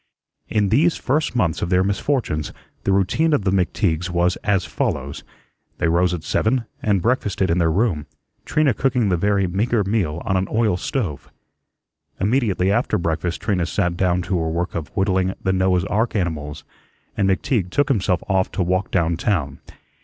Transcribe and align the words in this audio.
In 0.49 0.69
these 0.69 0.97
first 0.97 1.35
months 1.35 1.61
of 1.61 1.69
their 1.69 1.83
misfortunes 1.83 2.51
the 2.85 2.91
routine 2.91 3.33
of 3.33 3.43
the 3.43 3.51
McTeagues 3.51 4.09
was 4.09 4.35
as 4.37 4.65
follows: 4.65 5.23
They 5.77 5.87
rose 5.87 6.11
at 6.11 6.23
seven 6.23 6.65
and 6.81 7.03
breakfasted 7.03 7.51
in 7.51 7.59
their 7.59 7.69
room, 7.71 8.07
Trina 8.43 8.73
cooking 8.73 9.09
the 9.09 9.15
very 9.15 9.45
meagre 9.45 9.83
meal 9.83 10.19
on 10.25 10.37
an 10.37 10.47
oil 10.49 10.75
stove. 10.75 11.31
Immediately 12.19 12.71
after 12.71 12.97
breakfast 12.97 13.41
Trina 13.41 13.67
sat 13.67 13.95
down 13.95 14.23
to 14.23 14.39
her 14.39 14.49
work 14.49 14.73
of 14.73 14.87
whittling 14.97 15.35
the 15.39 15.53
Noah's 15.53 15.85
ark 15.85 16.15
animals, 16.15 16.63
and 17.15 17.29
McTeague 17.29 17.69
took 17.69 17.87
himself 17.87 18.23
off 18.27 18.49
to 18.53 18.63
walk 18.63 18.89
down 18.89 19.17
town. 19.17 19.59